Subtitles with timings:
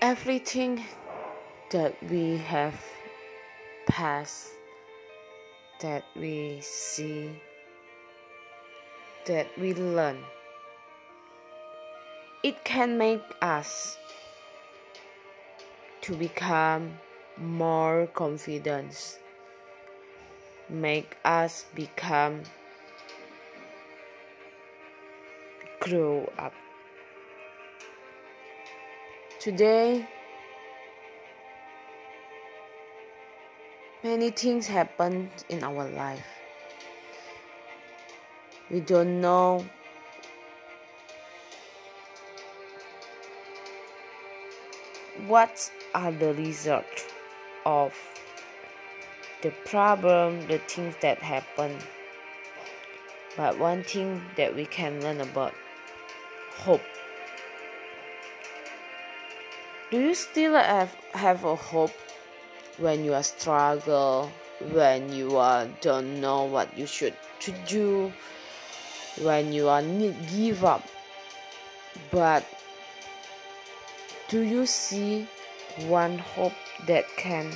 [0.00, 0.84] everything
[1.70, 2.80] that we have
[3.86, 4.50] passed,
[5.80, 7.30] that we see,
[9.26, 10.18] that we learn,
[12.44, 13.98] it can make us
[16.00, 16.92] to become
[17.36, 19.18] more confident,
[20.68, 22.42] make us become
[25.80, 26.52] grow up.
[29.40, 30.04] Today,
[34.02, 36.26] many things happen in our life.
[38.68, 39.64] We don't know
[45.28, 47.04] what are the results
[47.64, 47.94] of
[49.42, 51.78] the problem, the things that happen.
[53.36, 55.54] But one thing that we can learn about
[56.56, 56.82] hope.
[59.90, 61.94] Do you still have, have a hope
[62.76, 64.30] when you are struggle,
[64.70, 68.12] when you are don't know what you should to do,
[69.22, 69.80] when you are
[70.30, 70.86] give up?
[72.10, 72.44] But
[74.28, 75.26] do you see
[75.86, 76.52] one hope
[76.86, 77.50] that can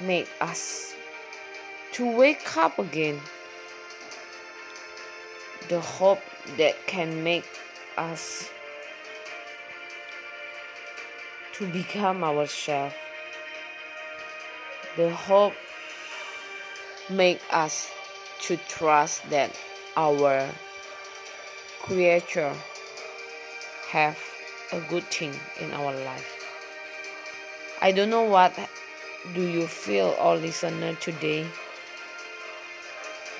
[0.00, 0.92] make us
[1.92, 3.20] to wake up again?
[5.68, 6.20] The hope
[6.56, 7.46] that can make
[7.96, 8.50] us
[11.54, 12.94] to become ourselves.
[14.96, 15.54] The hope
[17.10, 17.90] make us
[18.42, 19.58] to trust that
[19.96, 20.48] our
[21.80, 22.52] creator
[23.88, 24.18] have
[24.72, 26.46] a good thing in our life.
[27.80, 28.58] I don't know what
[29.34, 31.46] do you feel all listener today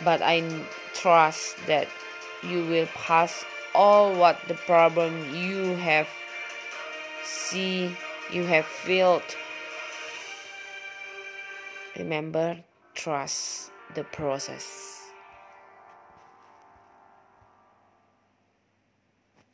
[0.05, 0.43] but I
[0.95, 1.89] trust that
[2.43, 6.09] you will pass all what the problem you have
[7.23, 7.97] see
[8.31, 9.22] you have failed.
[11.97, 12.56] remember
[12.94, 15.02] trust the process